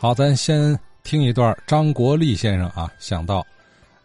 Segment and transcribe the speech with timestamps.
[0.00, 3.44] 好，咱先听一段张国立先生啊，想到，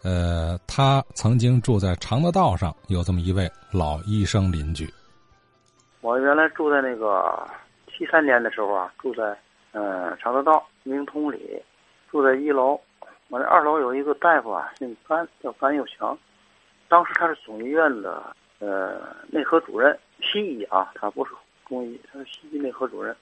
[0.03, 4.91] 呃，他曾经住在常德道上，有这么一位老医生邻居。
[6.01, 7.47] 我原来住在那个
[7.87, 9.37] 七三年的时候啊，住在
[9.73, 11.61] 嗯常德道明通里，
[12.09, 12.71] 住在一楼。
[13.29, 16.17] 我那二楼有一个大夫啊，姓甘，叫甘又强。
[16.87, 21.31] 当时他是总医院的呃内科主任，西医啊，他不是
[21.67, 23.15] 中医，他是西医内科主任。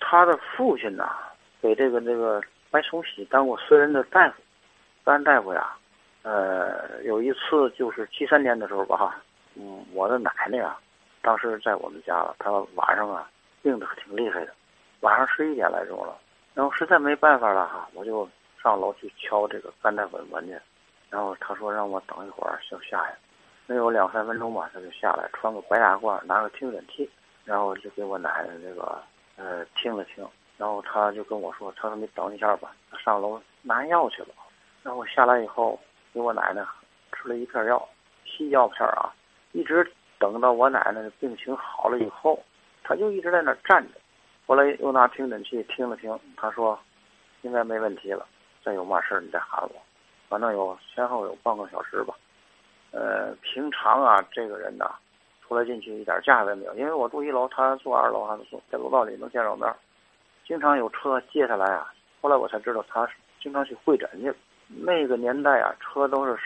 [0.00, 1.12] 他的父亲呐，
[1.60, 4.36] 给这个这个白崇禧当过私人的大夫。
[5.04, 5.76] 甘大夫呀，
[6.22, 9.16] 呃，有一次就是七三年的时候吧，哈，
[9.54, 10.76] 嗯，我的奶奶呀，
[11.22, 13.30] 当时在我们家了，她晚上啊
[13.62, 14.52] 病的挺厉害的，
[15.00, 16.16] 晚上十一点来钟了，
[16.54, 18.28] 然后实在没办法了哈，我就。
[18.62, 20.58] 上楼去敲这个甘大夫的门去，
[21.08, 23.16] 然后他说让我等一会儿就下来，
[23.66, 27.08] 没有两三分钟吧，他就下来，穿个白大褂，拿个听诊器，
[27.44, 29.00] 然后就给我奶奶这个
[29.36, 30.26] 呃听了听，
[30.58, 34.28] 然后他就跟我说，他说你等一下吧，他上楼拿药去了。
[34.82, 35.78] 然后下来以后
[36.14, 36.64] 给我奶奶
[37.12, 37.88] 吃了一片药，
[38.24, 39.12] 西药片啊，
[39.52, 42.42] 一直等到我奶奶的病情好了以后，
[42.82, 43.98] 他就一直在那站着。
[44.46, 46.78] 后来又拿听诊器听了听，他说
[47.42, 48.26] 应该没问题了。
[48.64, 49.70] 再有嘛事你再喊我，
[50.28, 52.14] 反正有前后有半个小时吧。
[52.92, 54.94] 呃，平常啊，这个人呐，
[55.46, 59.70] 出来进去一点架子也没有，因为我住一楼，他住二楼，还是在楼道里能见着面。
[60.46, 61.92] 经常有车接他来啊。
[62.20, 63.08] 后来我才知道他
[63.40, 64.32] 经常去会诊去。
[64.68, 66.36] 那个年代啊，车都是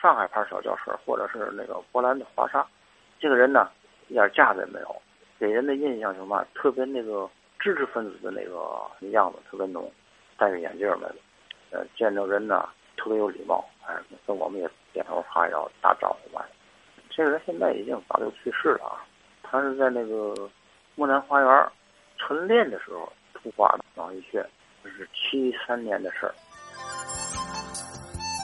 [0.00, 2.66] 上海牌小轿车，或者是那个波兰的华沙。
[3.18, 3.70] 这个人呢，
[4.08, 5.02] 一点架子也没有，
[5.38, 9.90] 给人的印象就嘛，特别那个知识分子的那个样子，特别浓，
[10.36, 11.16] 戴着眼镜来的。
[11.70, 13.94] 呃，见着人呢特别有礼貌，哎，
[14.26, 16.44] 跟我们也点头哈腰打招呼嘛。
[17.08, 19.04] 这个人现在已经早就去世了啊，
[19.42, 20.34] 他是在那个
[20.96, 21.68] 木兰花园
[22.18, 23.10] 晨练的时候
[23.42, 24.44] 突发的脑溢血，
[24.82, 26.34] 这是七三年的事儿。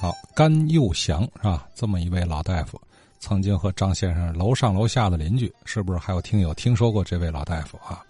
[0.00, 1.66] 好，甘佑祥是吧？
[1.74, 2.80] 这么一位老大夫，
[3.18, 8.04] 曾经和张先生楼上楼下的邻居，是不是还有听友听说过这位老大夫啊？